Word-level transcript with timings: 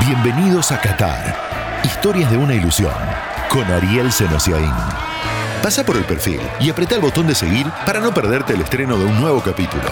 Bienvenidos 0.00 0.72
a 0.72 0.80
Qatar. 0.80 1.80
Historias 1.84 2.30
de 2.30 2.36
una 2.36 2.54
ilusión. 2.54 2.92
Con 3.48 3.64
Ariel 3.70 4.10
Senosiaín. 4.10 4.72
Pasa 5.62 5.84
por 5.84 5.96
el 5.96 6.04
perfil 6.04 6.40
y 6.58 6.70
apreta 6.70 6.96
el 6.96 7.00
botón 7.00 7.28
de 7.28 7.34
seguir 7.36 7.66
para 7.86 8.00
no 8.00 8.12
perderte 8.12 8.54
el 8.54 8.62
estreno 8.62 8.98
de 8.98 9.04
un 9.04 9.20
nuevo 9.20 9.40
capítulo. 9.40 9.84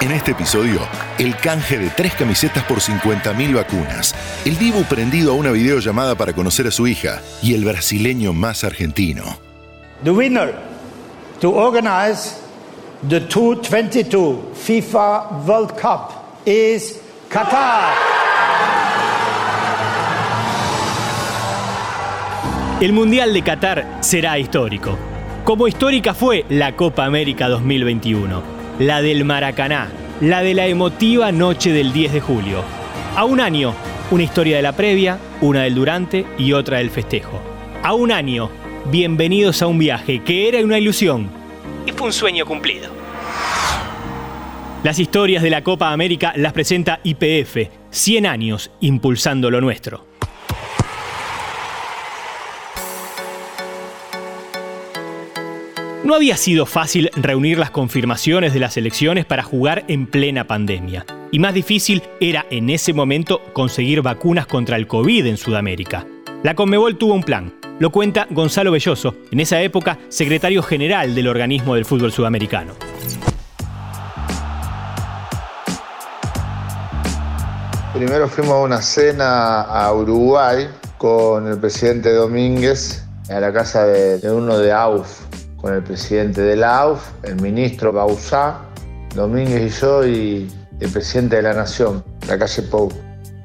En 0.00 0.10
este 0.10 0.32
episodio, 0.32 0.80
el 1.18 1.36
canje 1.36 1.78
de 1.78 1.90
tres 1.90 2.14
camisetas 2.14 2.64
por 2.64 2.80
50.000 2.80 3.54
vacunas, 3.54 4.14
el 4.44 4.58
Dibu 4.58 4.82
prendido 4.84 5.32
a 5.32 5.34
una 5.36 5.52
videollamada 5.52 6.16
para 6.16 6.32
conocer 6.32 6.66
a 6.66 6.72
su 6.72 6.88
hija 6.88 7.20
y 7.42 7.54
el 7.54 7.64
brasileño 7.64 8.32
más 8.32 8.64
argentino. 8.64 9.38
The 10.02 10.10
winner 10.10 10.54
to 11.40 11.50
organize 11.50 12.36
the 13.08 13.20
2022 13.20 14.56
FIFA 14.56 15.44
World 15.46 15.72
Cup 15.80 16.10
is 16.44 17.03
Qatar. 17.34 17.92
El 22.80 22.92
Mundial 22.92 23.34
de 23.34 23.42
Qatar 23.42 23.98
será 24.02 24.38
histórico. 24.38 24.96
Como 25.42 25.66
histórica 25.66 26.14
fue 26.14 26.44
la 26.48 26.76
Copa 26.76 27.04
América 27.04 27.48
2021, 27.48 28.40
la 28.78 29.02
del 29.02 29.24
Maracaná, 29.24 29.88
la 30.20 30.42
de 30.44 30.54
la 30.54 30.68
emotiva 30.68 31.32
noche 31.32 31.72
del 31.72 31.92
10 31.92 32.12
de 32.12 32.20
julio. 32.20 32.62
A 33.16 33.24
un 33.24 33.40
año, 33.40 33.74
una 34.12 34.22
historia 34.22 34.54
de 34.54 34.62
la 34.62 34.76
previa, 34.76 35.18
una 35.40 35.62
del 35.62 35.74
durante 35.74 36.24
y 36.38 36.52
otra 36.52 36.78
del 36.78 36.90
festejo. 36.90 37.40
A 37.82 37.94
un 37.94 38.12
año, 38.12 38.48
bienvenidos 38.92 39.60
a 39.60 39.66
un 39.66 39.80
viaje 39.80 40.22
que 40.22 40.48
era 40.48 40.60
una 40.60 40.78
ilusión 40.78 41.28
y 41.84 41.90
fue 41.90 42.06
un 42.06 42.12
sueño 42.12 42.46
cumplido. 42.46 43.03
Las 44.84 44.98
historias 44.98 45.42
de 45.42 45.48
la 45.48 45.64
Copa 45.64 45.92
América 45.92 46.34
las 46.36 46.52
presenta 46.52 47.00
IPF, 47.04 47.70
100 47.88 48.26
años 48.26 48.70
impulsando 48.80 49.50
lo 49.50 49.62
nuestro. 49.62 50.04
No 56.04 56.14
había 56.14 56.36
sido 56.36 56.66
fácil 56.66 57.08
reunir 57.16 57.58
las 57.58 57.70
confirmaciones 57.70 58.52
de 58.52 58.60
las 58.60 58.76
elecciones 58.76 59.24
para 59.24 59.42
jugar 59.42 59.86
en 59.88 60.06
plena 60.06 60.46
pandemia. 60.46 61.06
Y 61.32 61.38
más 61.38 61.54
difícil 61.54 62.02
era 62.20 62.44
en 62.50 62.68
ese 62.68 62.92
momento 62.92 63.40
conseguir 63.54 64.02
vacunas 64.02 64.46
contra 64.46 64.76
el 64.76 64.86
COVID 64.86 65.24
en 65.24 65.38
Sudamérica. 65.38 66.06
La 66.42 66.54
Conmebol 66.54 66.98
tuvo 66.98 67.14
un 67.14 67.22
plan. 67.22 67.54
Lo 67.78 67.88
cuenta 67.88 68.26
Gonzalo 68.28 68.70
Belloso, 68.70 69.16
en 69.30 69.40
esa 69.40 69.62
época 69.62 69.98
secretario 70.10 70.62
general 70.62 71.14
del 71.14 71.28
organismo 71.28 71.74
del 71.74 71.86
fútbol 71.86 72.12
sudamericano. 72.12 72.74
Primero 77.94 78.26
fuimos 78.26 78.54
a 78.54 78.58
una 78.58 78.82
cena 78.82 79.60
a 79.60 79.94
Uruguay 79.94 80.68
con 80.98 81.46
el 81.46 81.56
presidente 81.58 82.12
Domínguez 82.12 83.04
a 83.30 83.38
la 83.38 83.52
casa 83.52 83.86
de, 83.86 84.32
uno 84.32 84.58
de 84.58 84.72
AUF, 84.72 85.20
con 85.54 85.74
el 85.74 85.84
presidente 85.84 86.40
de 86.40 86.56
la 86.56 86.76
AUF, 86.80 87.08
el 87.22 87.40
ministro 87.40 87.92
Bausá, 87.92 88.62
Domínguez 89.14 89.72
y 89.72 89.80
yo 89.80 90.04
y 90.04 90.52
el 90.80 90.90
presidente 90.90 91.36
de 91.36 91.42
la 91.42 91.54
Nación, 91.54 92.02
la 92.26 92.36
calle 92.36 92.62
Pou. 92.62 92.90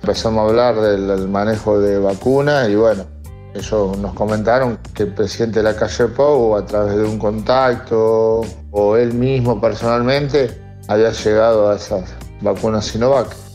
Empezamos 0.01 0.39
a 0.39 0.49
hablar 0.49 0.81
del, 0.81 1.07
del 1.07 1.27
manejo 1.27 1.79
de 1.79 1.99
vacunas 1.99 2.67
y 2.69 2.75
bueno, 2.75 3.05
ellos 3.53 3.99
nos 3.99 4.15
comentaron 4.15 4.79
que 4.95 5.03
el 5.03 5.13
presidente 5.13 5.59
de 5.59 5.63
la 5.71 5.75
calle 5.75 6.07
Pou, 6.07 6.55
a 6.55 6.65
través 6.65 6.95
de 6.95 7.03
un 7.03 7.19
contacto 7.19 8.41
o 8.71 8.97
él 8.97 9.13
mismo 9.13 9.61
personalmente, 9.61 10.59
había 10.87 11.11
llegado 11.11 11.69
a 11.69 11.75
esas 11.75 12.09
vacunas 12.41 12.85
Sinovac. 12.85 13.48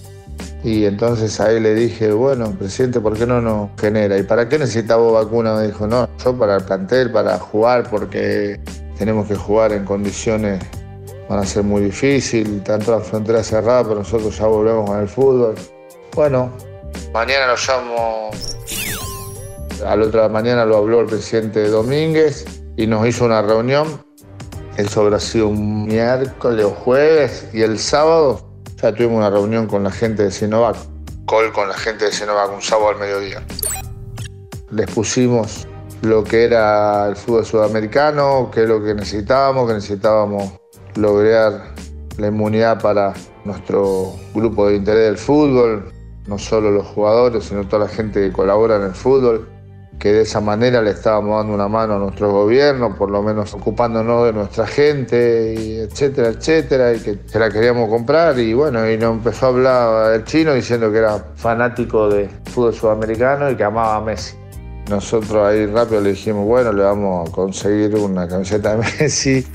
Y 0.64 0.86
entonces 0.86 1.38
ahí 1.40 1.60
le 1.60 1.74
dije, 1.74 2.10
bueno, 2.12 2.50
presidente, 2.58 2.98
¿por 2.98 3.18
qué 3.18 3.27
no 3.27 3.42
nos 3.42 3.68
genera? 3.78 4.16
¿Y 4.16 4.22
para 4.22 4.48
qué 4.48 4.58
necesitamos 4.58 5.12
vacuna? 5.12 5.56
Me 5.56 5.66
dijo, 5.66 5.86
no, 5.86 6.08
yo 6.24 6.39
para 6.39 6.56
el 6.56 6.64
plantel, 6.64 7.12
para 7.12 7.39
jugar, 7.39 7.90
porque 7.90 8.58
tenemos 8.96 9.28
que 9.28 9.34
jugar 9.34 9.72
en 9.72 9.84
condiciones, 9.84 10.64
van 11.28 11.40
a 11.40 11.44
ser 11.44 11.64
muy 11.64 11.83
difíciles, 11.83 12.64
tanto 12.64 12.92
la 12.92 13.00
frontera 13.00 13.42
cerrada, 13.42 13.83
pero 13.83 13.96
nosotros 13.96 14.39
ya 14.39 14.46
volvemos 14.46 14.89
con 14.89 15.00
el 15.00 15.08
fútbol. 15.08 15.55
Bueno, 16.14 16.50
mañana 17.12 17.48
lo 17.48 17.56
llamo, 17.56 18.30
a 19.84 19.96
la 19.96 20.06
otra 20.06 20.30
mañana 20.30 20.64
lo 20.64 20.78
habló 20.78 21.00
el 21.00 21.06
presidente 21.06 21.68
Domínguez 21.68 22.46
y 22.78 22.86
nos 22.86 23.06
hizo 23.06 23.27
una 23.27 23.42
reunión. 23.42 24.02
Eso 24.78 25.02
habrá 25.02 25.20
sido 25.20 25.48
un 25.48 25.84
miércoles 25.84 26.64
o 26.64 26.70
jueves 26.70 27.48
y 27.52 27.60
el 27.60 27.78
sábado 27.78 28.53
ya 28.84 28.95
tuvimos 28.95 29.17
una 29.17 29.30
reunión 29.30 29.67
con 29.67 29.83
la 29.83 29.90
gente 29.90 30.24
de 30.24 30.30
Sinovac, 30.30 30.77
call 31.27 31.50
con 31.52 31.68
la 31.68 31.74
gente 31.74 32.05
de 32.05 32.12
Sinovac 32.12 32.52
un 32.52 32.61
sábado 32.61 32.90
al 32.90 32.98
mediodía. 32.98 33.42
Les 34.72 34.90
pusimos 34.90 35.67
lo 36.02 36.22
que 36.22 36.45
era 36.45 37.08
el 37.08 37.17
fútbol 37.17 37.46
sudamericano, 37.46 38.50
qué 38.52 38.64
es 38.64 38.68
lo 38.68 38.84
que 38.84 38.95
necesitábamos, 38.95 39.68
que 39.68 39.74
necesitábamos 39.74 40.52
lograr 40.96 41.72
la 42.18 42.27
inmunidad 42.27 42.78
para 42.83 43.14
nuestro 43.46 44.17
grupo 44.34 44.68
de 44.68 44.77
interés 44.77 45.05
del 45.05 45.16
fútbol, 45.16 45.90
no 46.27 46.39
solo 46.39 46.70
los 46.70 46.86
jugadores, 46.89 47.45
sino 47.45 47.66
toda 47.66 47.86
la 47.86 47.90
gente 47.90 48.20
que 48.20 48.33
colabora 48.33 48.77
en 48.77 48.83
el 48.83 48.95
fútbol, 48.95 49.48
que 49.98 50.12
de 50.12 50.22
esa 50.22 50.40
manera 50.40 50.82
le 50.82 50.90
estábamos 50.90 51.38
dando 51.38 51.55
una 51.55 51.68
mano 51.68 51.94
a 51.94 51.98
nuestro 51.98 52.30
gobierno, 52.30 52.94
por 52.94 53.10
lo 53.10 53.22
menos 53.22 53.55
ocupándonos 53.55 54.27
de 54.27 54.32
nuestra 54.32 54.66
gente, 54.66 55.82
etcétera, 55.82 56.28
etcétera, 56.28 56.94
y 56.94 57.00
que 57.00 57.18
se 57.27 57.38
la 57.38 57.50
queríamos 57.50 57.88
comprar. 57.88 58.38
Y 58.38 58.52
bueno, 58.54 58.88
y 58.90 58.98
nos 58.98 59.16
empezó 59.16 59.46
a 59.46 59.48
hablar 59.50 60.14
el 60.14 60.24
chino 60.24 60.52
diciendo 60.52 60.90
que 60.92 60.98
era 60.98 61.24
fanático 61.36 62.08
de 62.08 62.28
fútbol 62.44 62.74
sudamericano 62.74 63.50
y 63.50 63.56
que 63.56 63.64
amaba 63.64 63.96
a 63.96 64.00
Messi. 64.00 64.36
Nosotros 64.90 65.46
ahí 65.46 65.66
rápido 65.66 66.02
le 66.02 66.10
dijimos, 66.10 66.44
bueno, 66.44 66.72
le 66.72 66.83
vamos 66.83 67.28
a 67.28 67.33
conseguir 67.33 67.94
una 67.96 68.28
camiseta 68.28 68.77
de 68.77 68.84
Messi. 69.00 69.46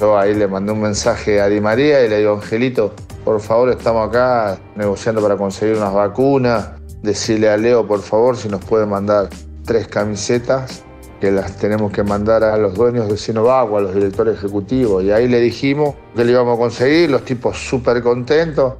Yo 0.00 0.18
ahí 0.18 0.34
le 0.34 0.48
mandé 0.48 0.72
un 0.72 0.80
mensaje 0.80 1.40
a 1.40 1.48
Di 1.48 1.60
María 1.60 2.04
y 2.04 2.08
le 2.08 2.18
digo, 2.18 2.34
Angelito, 2.34 2.94
por 3.24 3.40
favor, 3.40 3.68
estamos 3.70 4.08
acá 4.08 4.58
negociando 4.74 5.20
para 5.20 5.36
conseguir 5.36 5.76
unas 5.76 5.92
vacunas 5.92 6.77
decirle 7.02 7.48
a 7.48 7.56
Leo, 7.56 7.86
por 7.86 8.02
favor, 8.02 8.36
si 8.36 8.48
nos 8.48 8.64
puede 8.64 8.86
mandar 8.86 9.28
tres 9.64 9.88
camisetas 9.88 10.82
que 11.20 11.30
las 11.30 11.56
tenemos 11.56 11.92
que 11.92 12.02
mandar 12.02 12.44
a 12.44 12.56
los 12.56 12.74
dueños 12.74 13.08
de 13.08 13.16
Sinovac 13.16 13.72
a 13.72 13.80
los 13.80 13.94
directores 13.94 14.38
ejecutivos. 14.38 15.02
Y 15.02 15.10
ahí 15.10 15.28
le 15.28 15.40
dijimos 15.40 15.94
que 16.14 16.24
le 16.24 16.32
íbamos 16.32 16.56
a 16.56 16.60
conseguir, 16.60 17.10
los 17.10 17.24
tipos 17.24 17.58
súper 17.58 18.02
contentos. 18.02 18.74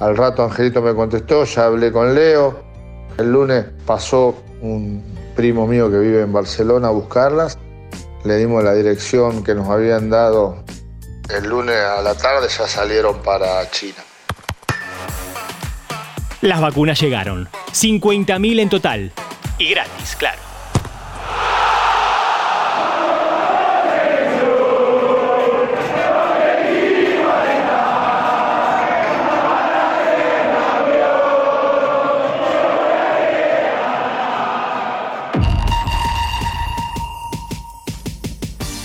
Al 0.00 0.16
rato 0.16 0.42
Angelito 0.42 0.82
me 0.82 0.94
contestó, 0.94 1.44
ya 1.44 1.66
hablé 1.66 1.92
con 1.92 2.14
Leo. 2.14 2.58
El 3.18 3.32
lunes 3.32 3.64
pasó 3.86 4.34
un 4.60 5.02
primo 5.34 5.66
mío 5.66 5.90
que 5.90 5.98
vive 5.98 6.22
en 6.22 6.32
Barcelona 6.32 6.88
a 6.88 6.90
buscarlas. 6.90 7.58
Le 8.24 8.36
dimos 8.36 8.62
la 8.64 8.74
dirección 8.74 9.44
que 9.44 9.54
nos 9.54 9.68
habían 9.68 10.10
dado. 10.10 10.64
El 11.30 11.48
lunes 11.48 11.76
a 11.76 12.02
la 12.02 12.14
tarde 12.14 12.48
ya 12.48 12.66
salieron 12.66 13.22
para 13.22 13.68
China. 13.70 14.02
Las 16.42 16.60
vacunas 16.60 17.00
llegaron. 17.00 17.48
50.000 17.72 18.60
en 18.60 18.68
total. 18.68 19.12
Y 19.58 19.70
gratis, 19.70 20.16
claro. 20.16 20.46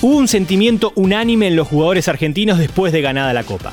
Hubo 0.03 0.17
un 0.17 0.27
sentimiento 0.27 0.93
unánime 0.95 1.47
en 1.47 1.55
los 1.55 1.67
jugadores 1.67 2.07
argentinos 2.07 2.57
después 2.57 2.91
de 2.91 3.01
ganada 3.01 3.33
la 3.33 3.43
Copa. 3.43 3.71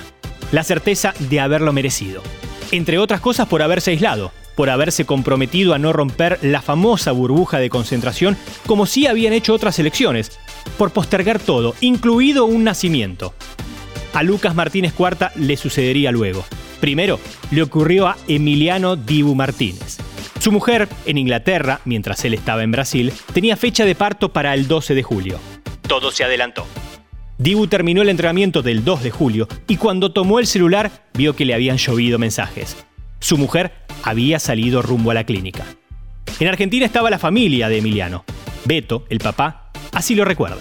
La 0.53 0.63
certeza 0.63 1.15
de 1.19 1.41
haberlo 1.41 1.73
merecido. 1.73 2.23
Entre 2.71 2.99
otras 2.99 3.21
cosas 3.21 3.49
por 3.49 3.63
haberse 3.63 3.93
aislado, 3.93 4.31
por 4.55 4.71
haberse 4.71 5.07
comprometido 5.07 5.73
a 5.73 5.79
no 5.79 5.93
romper 5.93 6.39
la 6.43 6.61
famosa 6.61 7.13
burbuja 7.13 7.59
de 7.59 7.71
concentración 7.71 8.37
como 8.67 8.87
sí 8.87 9.07
habían 9.07 9.33
hecho 9.33 9.55
otras 9.55 9.79
elecciones, 9.79 10.39
por 10.77 10.91
postergar 10.91 11.39
todo, 11.39 11.75
incluido 11.81 12.45
un 12.45 12.65
nacimiento. 12.65 13.33
A 14.13 14.23
Lucas 14.23 14.55
Martínez 14.55 14.93
Cuarta 14.93 15.33
le 15.37 15.57
sucedería 15.57 16.13
luego. 16.13 16.45
Primero, 16.81 17.19
le 17.51 17.63
ocurrió 17.63 18.07
a 18.07 18.17
Emiliano 18.27 18.97
Dibu 18.97 19.35
Martínez. 19.35 19.99
Su 20.41 20.53
mujer, 20.53 20.89
en 21.07 21.19
Inglaterra, 21.19 21.81
mientras 21.85 22.25
él 22.25 22.35
estaba 22.35 22.63
en 22.63 22.71
Brasil, 22.71 23.13
tenía 23.33 23.57
fecha 23.57 23.85
de 23.85 23.95
parto 23.95 24.31
para 24.31 24.55
el 24.55 24.69
12 24.69 24.95
de 24.95 25.03
julio. 25.03 25.39
Todo 25.83 26.11
se 26.11 26.25
adelantó. 26.25 26.67
Dibu 27.39 27.69
terminó 27.69 28.03
el 28.03 28.09
entrenamiento 28.09 28.63
del 28.63 28.85
2 28.85 29.03
de 29.05 29.11
julio 29.11 29.49
y 29.69 29.77
cuando 29.77 30.13
tomó 30.13 30.41
el 30.41 30.47
celular 30.47 30.91
vio 31.15 31.37
que 31.37 31.45
le 31.45 31.55
habían 31.55 31.77
llovido 31.77 32.19
mensajes. 32.19 32.77
Su 33.21 33.39
mujer 33.39 33.73
había 34.03 34.41
salido 34.41 34.83
rumbo 34.83 35.13
a 35.13 35.15
la 35.15 35.25
clínica. 35.25 35.65
En 36.41 36.49
Argentina 36.49 36.85
estaba 36.85 37.11
la 37.11 37.19
familia 37.19 37.69
de 37.69 37.79
Emiliano. 37.79 38.25
Beto, 38.65 39.05
el 39.09 39.19
papá, 39.19 39.71
así 39.93 40.15
lo 40.15 40.25
recuerda. 40.25 40.59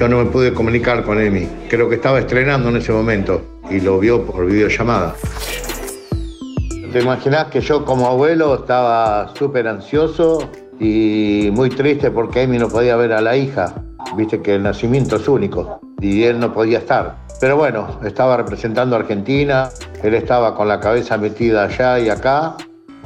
yo 0.00 0.08
no 0.08 0.24
me 0.24 0.30
pude 0.30 0.54
comunicar 0.54 1.04
con 1.04 1.20
Emi. 1.20 1.46
Creo 1.68 1.90
que 1.90 1.96
estaba 1.96 2.20
estrenando 2.20 2.70
en 2.70 2.76
ese 2.76 2.90
momento 2.90 3.60
y 3.68 3.80
lo 3.80 3.98
vio 3.98 4.24
por 4.24 4.46
videollamada. 4.46 5.14
Te 6.90 7.02
imaginas 7.02 7.48
que 7.48 7.60
yo 7.60 7.84
como 7.84 8.06
abuelo 8.06 8.54
estaba 8.54 9.34
súper 9.36 9.68
ansioso 9.68 10.50
y 10.80 11.50
muy 11.52 11.68
triste 11.68 12.10
porque 12.10 12.42
Emi 12.42 12.58
no 12.58 12.68
podía 12.68 12.96
ver 12.96 13.12
a 13.12 13.20
la 13.20 13.36
hija. 13.36 13.74
Viste 14.16 14.40
que 14.40 14.54
el 14.54 14.62
nacimiento 14.62 15.16
es 15.16 15.28
único 15.28 15.80
y 16.00 16.24
él 16.24 16.40
no 16.40 16.52
podía 16.52 16.78
estar. 16.78 17.16
Pero 17.38 17.56
bueno, 17.56 18.00
estaba 18.02 18.36
representando 18.38 18.96
a 18.96 19.00
Argentina, 19.00 19.68
él 20.02 20.14
estaba 20.14 20.54
con 20.54 20.66
la 20.66 20.80
cabeza 20.80 21.18
metida 21.18 21.64
allá 21.64 22.00
y 22.00 22.08
acá 22.08 22.56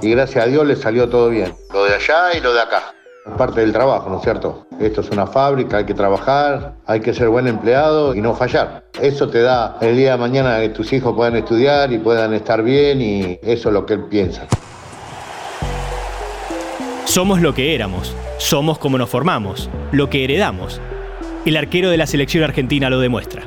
y 0.01 0.11
gracias 0.13 0.45
a 0.45 0.49
Dios 0.49 0.67
le 0.67 0.77
salió 0.77 1.09
todo 1.09 1.29
bien. 1.29 1.53
Lo 1.73 1.85
de 1.85 1.95
allá 1.95 2.37
y 2.37 2.41
lo 2.41 2.55
de 2.55 2.61
acá. 2.61 2.95
Es 3.27 3.33
parte 3.39 3.61
del 3.61 3.73
trabajo, 3.73 4.11
¿no 4.11 4.19
es 4.19 4.23
cierto? 4.23 4.67
Esto 4.79 5.01
es 5.01 5.11
una 5.11 5.27
fábrica, 5.27 5.79
hay 5.79 5.87
que 5.87 5.95
trabajar, 5.95 6.75
hay 6.87 7.01
que 7.01 7.15
ser 7.15 7.29
buen 7.29 7.49
empleado 7.49 8.15
y 8.15 8.21
no 8.21 8.35
fallar. 8.35 8.85
Eso 9.01 9.29
te 9.31 9.41
da 9.41 9.79
el 9.81 9.97
día 9.97 10.13
de 10.13 10.19
mañana 10.19 10.61
que 10.61 10.69
tus 10.69 10.93
hijos 10.93 11.15
puedan 11.15 11.35
estudiar 11.37 11.93
y 11.93 11.99
puedan 11.99 12.35
estar 12.35 12.63
bien 12.63 13.01
y 13.01 13.41
eso 13.43 13.69
es 13.71 13.73
lo 13.73 13.87
que 13.87 13.95
él 13.95 14.05
piensa. 14.05 14.47
Somos 17.15 17.41
lo 17.41 17.55
que 17.55 17.77
éramos, 17.77 18.13
somos 18.39 18.77
como 18.77 18.99
nos 18.99 19.09
formamos, 19.09 19.71
lo 19.93 20.11
que 20.11 20.25
heredamos. 20.25 20.81
El 21.47 21.57
arquero 21.57 21.89
de 21.89 21.97
la 21.97 22.09
selección 22.09 22.43
argentina 22.43 22.91
lo 22.91 22.99
demuestra. 22.99 23.45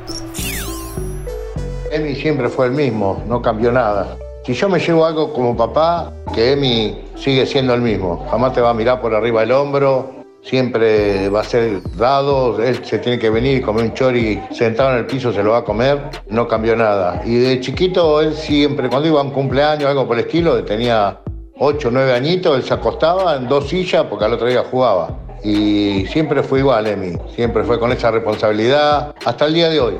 Emi 1.92 2.16
siempre 2.16 2.48
fue 2.48 2.68
el 2.68 2.72
mismo, 2.72 3.22
no 3.28 3.42
cambió 3.42 3.74
nada. 3.74 4.18
Si 4.46 4.54
yo 4.54 4.70
me 4.70 4.80
llevo 4.80 5.06
algo 5.06 5.34
como 5.34 5.58
papá, 5.58 6.14
que 6.34 6.54
Emi 6.54 6.98
sigue 7.18 7.46
siendo 7.46 7.74
el 7.74 7.82
mismo. 7.82 8.26
Jamás 8.32 8.54
te 8.54 8.62
va 8.62 8.70
a 8.70 8.74
mirar 8.74 9.02
por 9.02 9.14
arriba 9.14 9.42
del 9.42 9.52
hombro, 9.52 10.14
siempre 10.44 11.28
va 11.28 11.42
a 11.42 11.44
ser 11.44 11.82
dado, 11.98 12.64
él 12.64 12.80
se 12.86 13.00
tiene 13.00 13.20
que 13.20 13.30
venir 13.30 13.58
y 13.58 13.62
comer 13.62 13.84
un 13.84 13.94
chori 13.94 14.40
sentado 14.50 14.92
en 14.94 15.00
el 15.00 15.08
piso, 15.08 15.34
se 15.34 15.44
lo 15.44 15.52
va 15.52 15.58
a 15.58 15.64
comer, 15.66 16.00
no 16.30 16.48
cambió 16.48 16.74
nada. 16.78 17.22
Y 17.26 17.36
de 17.36 17.60
chiquito 17.60 18.22
él 18.22 18.34
siempre, 18.34 18.88
cuando 18.88 19.10
iba 19.10 19.20
a 19.20 19.24
un 19.24 19.32
cumpleaños, 19.32 19.90
algo 19.90 20.08
por 20.08 20.18
el 20.18 20.24
estilo, 20.24 20.64
tenía 20.64 21.20
8 21.60 21.88
o 21.88 21.92
9 21.92 22.14
añitos, 22.14 22.56
él 22.56 22.64
se 22.64 22.74
acostaba 22.74 23.36
en 23.36 23.48
dos 23.48 23.70
sillas 23.70 24.06
porque 24.10 24.26
al 24.26 24.34
otro 24.34 24.48
día 24.48 24.64
jugaba. 24.70 25.20
Y 25.44 26.06
siempre 26.08 26.44
fue 26.44 26.60
igual, 26.60 26.88
Emi, 26.88 27.18
siempre 27.36 27.64
fue 27.64 27.80
con 27.80 27.92
esa 27.92 28.12
responsabilidad, 28.12 29.16
hasta 29.26 29.46
el 29.46 29.54
día 29.54 29.70
de 29.70 29.80
hoy. 29.80 29.98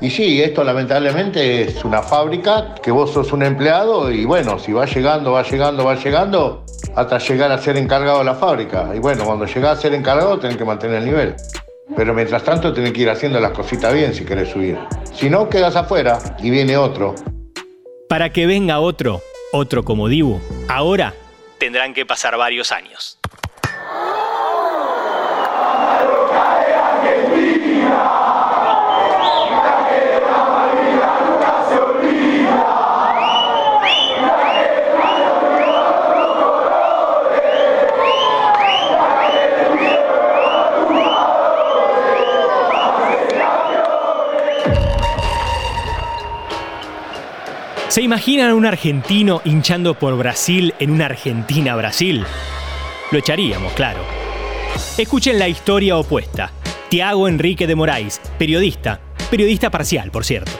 Y 0.00 0.10
sí, 0.10 0.42
esto 0.42 0.64
lamentablemente 0.64 1.62
es 1.62 1.84
una 1.84 2.02
fábrica 2.02 2.74
que 2.82 2.90
vos 2.90 3.12
sos 3.12 3.32
un 3.32 3.42
empleado 3.42 4.10
y 4.10 4.24
bueno, 4.24 4.58
si 4.58 4.72
va 4.72 4.86
llegando, 4.86 5.32
va 5.32 5.42
llegando, 5.42 5.84
va 5.84 5.94
llegando, 5.94 6.64
hasta 6.96 7.18
llegar 7.18 7.52
a 7.52 7.58
ser 7.58 7.76
encargado 7.76 8.20
de 8.20 8.24
la 8.24 8.34
fábrica. 8.34 8.90
Y 8.94 8.98
bueno, 8.98 9.24
cuando 9.24 9.44
llegás 9.44 9.78
a 9.78 9.80
ser 9.80 9.94
encargado 9.94 10.38
tenés 10.38 10.56
que 10.56 10.64
mantener 10.64 10.98
el 10.98 11.04
nivel. 11.04 11.34
Pero 11.96 12.14
mientras 12.14 12.42
tanto 12.44 12.72
tenés 12.72 12.92
que 12.92 13.02
ir 13.02 13.10
haciendo 13.10 13.40
las 13.40 13.52
cositas 13.52 13.92
bien 13.92 14.14
si 14.14 14.24
querés 14.24 14.48
subir. 14.48 14.78
Si 15.12 15.28
no, 15.28 15.48
quedas 15.48 15.76
afuera 15.76 16.18
y 16.42 16.48
viene 16.48 16.78
otro. 16.78 17.14
Para 18.08 18.30
que 18.32 18.46
venga 18.46 18.80
otro, 18.80 19.20
otro 19.52 19.84
como 19.84 20.08
Dibu, 20.08 20.40
ahora 20.68 21.14
tendrán 21.58 21.94
que 21.94 22.06
pasar 22.06 22.36
varios 22.36 22.72
años. 22.72 23.19
¿Se 47.90 48.02
imaginan 48.02 48.52
un 48.52 48.66
argentino 48.66 49.40
hinchando 49.44 49.98
por 49.98 50.16
Brasil 50.16 50.72
en 50.78 50.92
una 50.92 51.06
Argentina-Brasil? 51.06 52.24
Lo 53.10 53.18
echaríamos, 53.18 53.72
claro. 53.72 53.98
Escuchen 54.96 55.40
la 55.40 55.48
historia 55.48 55.98
opuesta. 55.98 56.52
Tiago 56.88 57.26
Enrique 57.26 57.66
de 57.66 57.74
Moraes, 57.74 58.20
periodista, 58.38 59.00
periodista 59.28 59.70
parcial, 59.70 60.12
por 60.12 60.24
cierto. 60.24 60.52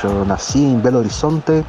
Yo 0.00 0.24
nací 0.24 0.64
en 0.64 0.80
Belo 0.80 1.00
Horizonte, 1.00 1.64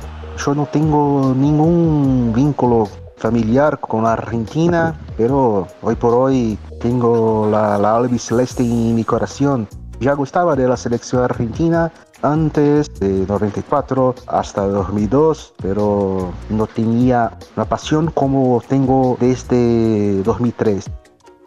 yo 0.46 0.54
no 0.54 0.68
tengo 0.68 1.34
ningún 1.36 2.34
vínculo 2.36 2.88
familiar 3.18 3.80
con 3.80 4.06
Argentina, 4.06 4.94
pero 5.18 5.68
hoy 5.82 5.96
por 5.96 6.14
hoy 6.14 6.60
tengo 6.80 7.50
la, 7.50 7.80
la 7.80 8.08
celeste 8.20 8.62
en 8.62 8.94
mi 8.94 9.04
corazón. 9.04 9.68
Ya 10.00 10.14
gustaba 10.14 10.56
de 10.56 10.68
la 10.68 10.78
selección 10.78 11.24
argentina, 11.24 11.92
antes 12.22 13.00
de 13.00 13.26
94 13.28 14.16
hasta 14.28 14.68
2002, 14.68 15.54
pero 15.62 16.32
no 16.50 16.68
tenía 16.68 17.38
una 17.56 17.66
pasión 17.66 18.12
como 18.12 18.62
tengo 18.68 19.18
desde 19.20 20.22
2003. 20.24 20.90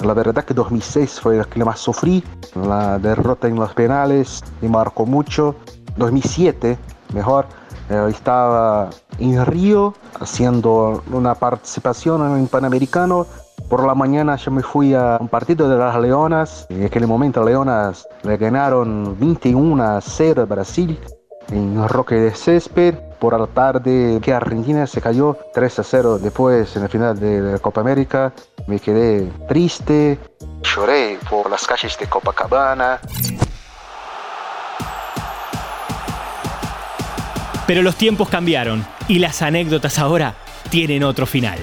La 0.01 0.13
verdad 0.15 0.45
que 0.45 0.55
2006 0.55 1.21
fue 1.21 1.39
el 1.39 1.47
que 1.47 1.65
más 1.65 1.79
sufrí, 1.79 2.25
la 2.55 2.99
derrota 2.99 3.49
en 3.49 3.57
los 3.57 3.73
penales 3.75 4.43
me 4.61 4.69
marcó 4.69 5.07
mucho. 5.07 5.55
2007, 5.97 6.77
mejor, 7.13 7.47
eh, 7.89 8.07
estaba 8.11 8.91
en 9.19 9.45
Río 9.47 9.95
haciendo 10.19 11.03
una 11.13 11.35
participación 11.35 12.39
en 12.39 12.49
Panamericano 12.49 13.27
por 13.69 13.87
la 13.87 13.95
mañana 13.95 14.37
yo 14.37 14.51
me 14.51 14.63
fui 14.63 14.95
a 14.95 15.19
un 15.21 15.29
partido 15.29 15.69
de 15.69 15.77
las 15.77 15.99
Leonas. 16.01 16.67
En 16.69 16.85
aquel 16.85 17.07
momento 17.07 17.43
Leonas 17.43 18.07
le 18.23 18.37
ganaron 18.37 19.17
21 19.19 19.83
a 19.83 20.01
0 20.01 20.43
a 20.43 20.45
Brasil 20.45 20.99
en 21.51 21.89
Roque 21.89 22.15
de 22.17 22.35
Césped. 22.35 22.95
Por 23.19 23.39
la 23.39 23.47
tarde 23.47 24.19
que 24.21 24.35
Argentina 24.35 24.87
se 24.87 25.01
cayó 25.01 25.39
3 25.55 25.79
a 25.79 25.83
0 25.83 26.19
después 26.19 26.77
en 26.77 26.83
el 26.83 26.89
final 26.89 27.19
de 27.19 27.41
la 27.41 27.59
Copa 27.59 27.81
América. 27.81 28.33
Me 28.67 28.79
quedé 28.79 29.31
triste, 29.49 30.19
lloré 30.63 31.19
por 31.31 31.51
las 31.51 31.67
calles 31.67 31.97
de 31.99 32.07
Copacabana. 32.07 33.01
Pero 37.67 37.81
los 37.83 37.97
tiempos 37.97 38.29
cambiaron 38.29 38.85
y 39.09 39.21
las 39.21 39.41
anécdotas 39.41 39.99
ahora 39.99 40.35
tienen 40.69 41.03
otro 41.03 41.25
final. 41.25 41.59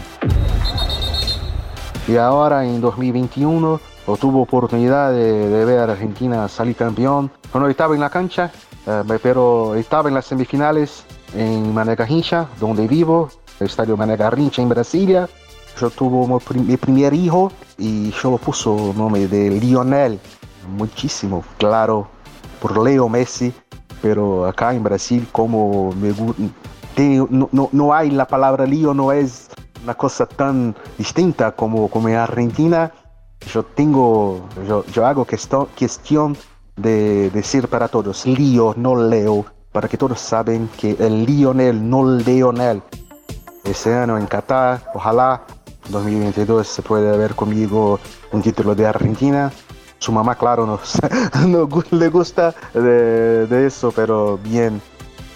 Y 2.11 2.17
ahora 2.17 2.65
en 2.65 2.81
2021 2.81 3.79
tuvo 4.19 4.41
oportunidad 4.41 5.13
de, 5.13 5.63
ver 5.63 5.79
a 5.79 5.83
Argentina 5.83 6.45
salir 6.49 6.75
campeón. 6.75 7.31
No 7.53 7.69
estaba 7.69 7.95
en 7.95 8.01
la 8.01 8.09
cancha, 8.09 8.51
eh, 8.85 9.03
pero 9.23 9.75
estaba 9.75 10.09
en 10.09 10.15
las 10.15 10.25
semifinales 10.25 11.05
en 11.33 11.73
Mané 11.73 11.95
donde 12.59 12.85
vivo, 12.89 13.29
el 13.61 13.67
estadio 13.67 13.95
Mané 13.95 14.17
en 14.57 14.67
Brasilia. 14.67 15.29
Yo 15.79 15.89
tuve 15.89 16.37
mi 16.55 16.75
primer 16.75 17.13
hijo 17.13 17.49
y 17.77 18.11
yo 18.11 18.37
puso 18.39 18.91
el 18.91 18.97
nombre 18.97 19.29
de 19.29 19.49
Lionel, 19.49 20.19
muchísimo, 20.75 21.45
claro, 21.57 22.09
por 22.61 22.77
Leo 22.77 23.07
Messi, 23.07 23.53
pero 24.01 24.47
acá 24.47 24.73
en 24.73 24.83
Brasil 24.83 25.29
como 25.31 25.93
me, 25.93 26.13
no, 27.29 27.47
no, 27.53 27.69
no 27.71 27.93
hay 27.93 28.11
la 28.11 28.27
palabra 28.27 28.65
Leo, 28.65 28.93
no 28.93 29.13
es 29.13 29.50
una 29.83 29.95
cosa 29.95 30.25
tan 30.25 30.75
distinta 30.97 31.51
como, 31.53 31.89
como 31.89 32.09
en 32.09 32.15
Argentina, 32.15 32.91
yo 33.51 33.63
tengo, 33.63 34.47
yo, 34.67 34.85
yo 34.85 35.05
hago 35.05 35.25
cuestión 35.25 36.37
de 36.75 37.29
decir 37.31 37.67
para 37.67 37.87
todos, 37.87 38.25
Lío, 38.25 38.73
no 38.77 38.95
Leo, 38.95 39.45
para 39.71 39.87
que 39.87 39.97
todos 39.97 40.19
saben 40.19 40.69
que 40.77 40.95
el 40.99 41.25
Lionel, 41.25 41.89
no 41.89 42.03
Leonel. 42.03 42.81
Ese 43.63 43.93
año 43.93 44.17
en 44.17 44.25
Qatar, 44.25 44.81
ojalá 44.93 45.43
2022 45.89 46.67
se 46.67 46.81
pueda 46.81 47.15
ver 47.15 47.35
conmigo 47.35 47.99
un 48.31 48.41
título 48.41 48.75
de 48.75 48.87
Argentina. 48.87 49.51
Su 49.99 50.11
mamá, 50.11 50.35
claro, 50.35 50.65
no, 50.65 50.79
no 51.47 51.69
le 51.91 52.09
gusta 52.09 52.55
de, 52.73 53.45
de 53.45 53.67
eso, 53.67 53.91
pero 53.95 54.37
bien, 54.37 54.81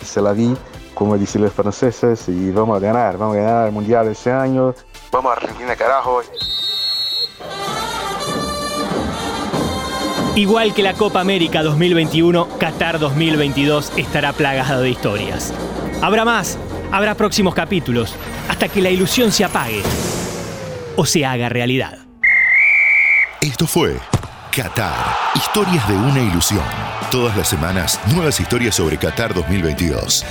se 0.03 0.21
la 0.21 0.33
vi 0.33 0.55
como 0.95 1.17
dicen 1.17 1.43
los 1.43 1.53
franceses, 1.53 2.27
y 2.27 2.49
vamos 2.49 2.77
a 2.77 2.79
ganar, 2.79 3.17
vamos 3.17 3.37
a 3.37 3.41
ganar 3.41 3.67
el 3.67 3.73
Mundial 3.73 4.07
este 4.07 4.31
año. 4.31 4.73
Vamos 5.11 5.29
a 5.31 5.35
Argentina, 5.35 5.75
carajo. 5.75 6.21
Igual 10.35 10.73
que 10.73 10.83
la 10.83 10.93
Copa 10.93 11.21
América 11.21 11.63
2021, 11.63 12.47
Qatar 12.57 12.99
2022 12.99 13.93
estará 13.95 14.33
plagado 14.33 14.81
de 14.81 14.89
historias. 14.89 15.53
Habrá 16.01 16.25
más, 16.25 16.57
habrá 16.91 17.15
próximos 17.15 17.53
capítulos, 17.53 18.15
hasta 18.49 18.67
que 18.67 18.81
la 18.81 18.89
ilusión 18.89 19.31
se 19.31 19.45
apague 19.45 19.81
o 20.95 21.05
se 21.05 21.25
haga 21.25 21.47
realidad. 21.49 21.99
Esto 23.41 23.67
fue 23.67 23.97
Qatar, 24.51 25.15
historias 25.35 25.87
de 25.87 25.95
una 25.95 26.19
ilusión. 26.19 26.63
Todas 27.11 27.37
las 27.37 27.47
semanas, 27.47 27.99
nuevas 28.13 28.39
historias 28.39 28.75
sobre 28.75 28.97
Qatar 28.97 29.33
2022. 29.33 30.25